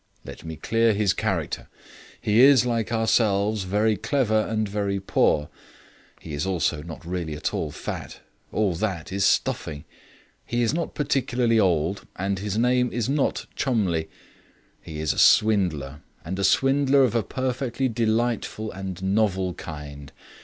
Let 0.25 0.43
me 0.43 0.55
clear 0.55 0.93
his 0.95 1.13
character. 1.13 1.67
He 2.19 2.39
is, 2.39 2.65
like 2.65 2.91
ourselves, 2.91 3.65
very 3.65 3.95
clever 3.97 4.47
and 4.49 4.67
very 4.67 4.99
poor. 4.99 5.47
He 6.19 6.33
is 6.33 6.43
also 6.43 6.81
not 6.81 7.05
really 7.05 7.35
at 7.35 7.53
all 7.53 7.69
fat; 7.69 8.19
all 8.51 8.73
that 8.73 9.11
is 9.11 9.25
stuffing. 9.25 9.85
He 10.43 10.63
is 10.63 10.73
not 10.73 10.95
particularly 10.95 11.59
old, 11.59 12.07
and 12.15 12.39
his 12.39 12.57
name 12.57 12.91
is 12.91 13.09
not 13.09 13.45
Cholmondeliegh. 13.55 14.07
He 14.81 14.99
is 14.99 15.13
a 15.13 15.19
swindler, 15.19 16.01
and 16.25 16.39
a 16.39 16.43
swindler 16.43 17.03
of 17.03 17.13
a 17.13 17.21
perfectly 17.21 17.87
delightful 17.87 18.71
and 18.71 19.03
novel 19.03 19.53
kind. 19.53 20.11